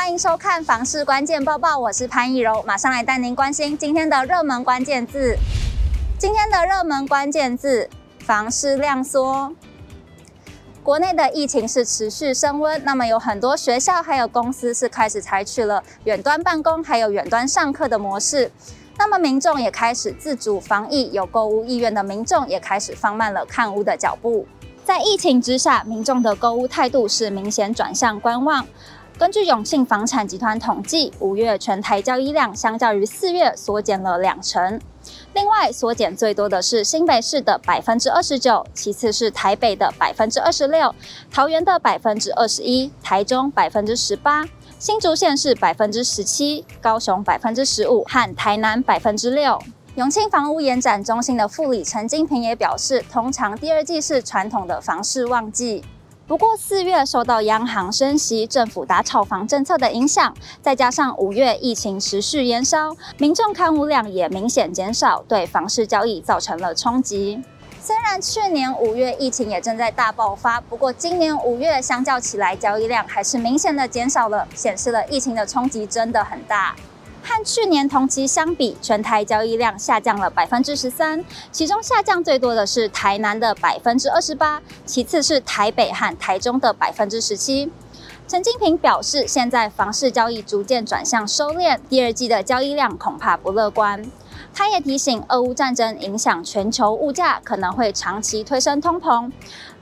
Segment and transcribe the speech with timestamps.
[0.00, 5.36] 欢迎收看房市关键报报，我是潘逸柔，马上来带您关心今天的热门关键字。
[6.18, 7.88] 今天的热门关键字：
[8.20, 9.52] 房市量缩。
[10.82, 18.50] 国内的疫情是持续升温，那么有很多学校还有公司是开始采取了远端办公，还有远端上课的模式。
[18.96, 24.46] 那么民众也开始自主防疫，有购物意愿的民众也开始放慢了看屋的脚步。
[24.82, 28.66] 在疫情之下，民众的购物态度是明显转向观望。
[29.20, 34.80] 根据永庆房产集团统计，五月全台交易量相较于四月缩减了两成。
[35.34, 40.94] 另外，缩减最多的是新北市的百分之二十九，其次是台北的百分之二十六，
[41.30, 44.46] 桃园的百分之二十一，台中百分之十八，
[44.78, 49.60] 新竹县市百分之十七，高雄百分之十五，和台南百分之六。
[49.96, 55.84] 永庆房屋延展中心的副理陈金平也表示，通常第二季是传统的房市旺季。
[56.30, 60.32] 不过四月受到央行升息、政府打炒房政策的影响，
[60.62, 67.42] 再加上五月疫情持续延烧，民众看屋量也明显减少，对房市交易造成了冲击。
[67.82, 76.76] 虽然去年五月疫情也正在大爆发，不过今年五月相较起来，交易量还是明显的减少了，显示了疫情的冲击真的很大。
[77.22, 87.70] 和去年同期相比，全台交易量下降了百分之十三，其中下降最多的是台南的百分之二十八，其次是台北和台中的百分之十七。
[88.26, 94.10] 陈金平表示，现在房市交易逐渐转向收敛，第二季的交易量恐怕不乐观。
[94.52, 99.30] 他也提醒，俄乌战争影响全球物价，可能会长期推升通膨。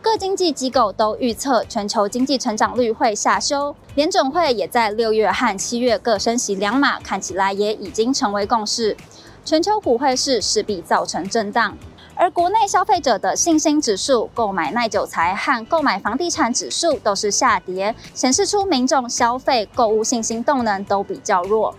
[0.01, 3.75] 各经济机构都预测全球经济成长率会下修。
[3.97, 8.97] 联准会也在六月和七月各升息两码，看起来也已经成为共识。
[9.45, 11.77] 全球股汇市势必造成震荡，
[12.15, 21.75] 而国内消费者的信心指数、购买耐久财和购买房地产指数都是下跌，显示出民众消费购物信心动能都比较弱。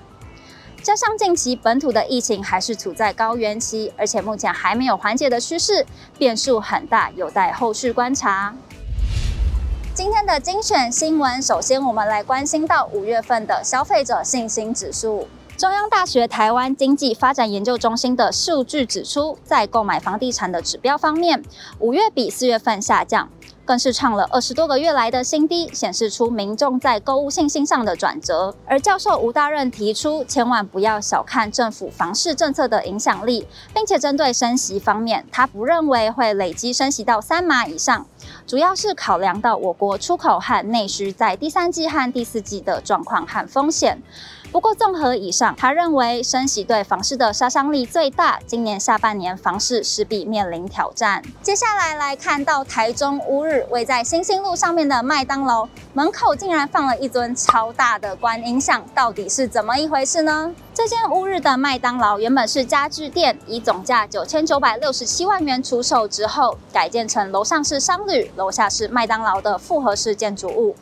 [0.82, 5.86] 加上近期本土的疫情还是处在高原期，而且目前还没有缓解的趋势，
[6.18, 8.56] 变数很大，有待后续观察。
[9.94, 15.28] 今天的精选新闻，首先我们来关心到五月份的消费者信心指数。
[15.60, 21.44] 中央大学台湾经济发展研究中心的数据指出，在购买房地产的指标方面，
[21.80, 23.28] 五月比四月份下降。
[23.66, 28.56] 更是创了二十多个月来的新低，显示出民众在购物信心上的转折。
[28.66, 38.08] 而教授吴大任提出，千万不要小看政府房市政策的影响力，并且针对升息方面，他不认为会累积升息到三码以上，
[38.48, 44.02] 主要是考量到我国出口和内需在第三季和第四季的状况和风险。
[44.52, 48.40] 不过，综合以上，他认为升息对房市的杀伤力最大。
[48.48, 51.22] 今年下半年房市势必面临挑战。
[51.44, 60.52] 接下来来看到台中乌日位在新兴路上面的麦当劳门口，竟然放了一尊超大的观音像，到底是怎么一回事呢？
[60.82, 70.74] 这间乌日的麦当劳原本是家具店，以总价九千九百六十七万元出售之后，改建成楼上是商旅，楼下是麦当劳的复合式建筑物。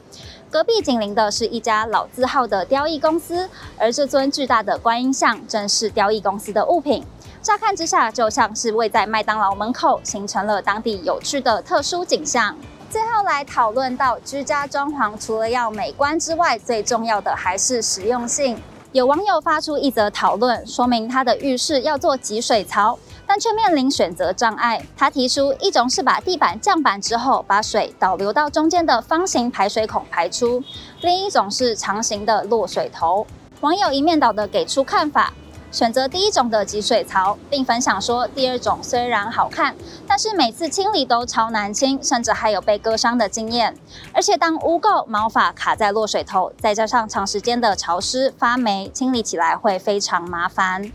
[0.52, 3.50] 隔壁紧邻的是一家老字号的雕艺公司，
[3.80, 7.04] 而这尊巨大的观音像正是雕艺公司的物品。
[7.42, 12.56] 乍看之下，就像是位在麦当劳门口，形成了当地有趣的特殊景象。
[12.92, 18.62] 最后来讨论到居家装潢，除了要美观之外，最重要的还是实用性。
[18.94, 22.98] 有网友发出一则讨论，说明他的浴室要做集水槽。
[23.30, 24.82] 但却面临选择障碍。
[24.96, 30.62] 他提出一种是把地板降板之后，把水导流到中间的方形排水孔排出；
[31.02, 33.28] 另一种是长形的落水头。
[33.60, 35.34] 网友一面倒的给出看法，
[35.70, 39.76] 选择第一种的集水槽，并分享说，第二种虽然好看，
[40.08, 43.76] 但是每次清理都超难清，甚至还有被割伤的经验。
[44.14, 50.90] 而且当污垢、毛发卡在落水头，再加上长时间的潮湿发霉，清理起来会非常麻烦。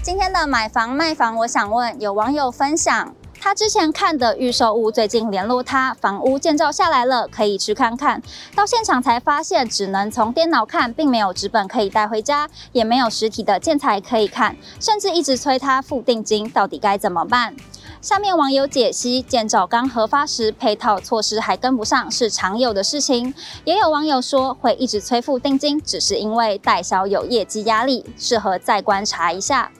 [0.00, 3.12] 今天的买房卖房，我想问有网友分享，
[3.46, 8.20] 他之前看的预售屋，最近联络他，房屋建造下来了，可以去看看。
[8.56, 17.54] 到现场才发现，只能从电脑看，并没有纸本可以带回家，也没有实体的建材可以看，甚至一直催他付定金，到底该怎么办？
[18.02, 23.32] 下面网友解析，建造刚核发时，配套措施还跟不上，是常有的事情。
[23.64, 29.70] 也有网友说，会一直催付定金，只是因为代销有业绩压力，适合再观察一下。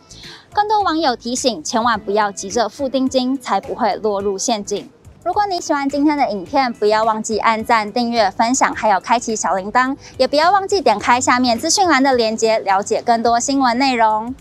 [0.56, 4.88] 更多网友提醒，千万不要急着付定金，才不会落入陷阱。
[5.23, 14.35] 如果你喜欢今天的影片，不要忘记按赞、订阅、分享，还有开启小铃铛，也不要忘记点开下面资讯栏的链接，了解更多新闻内容。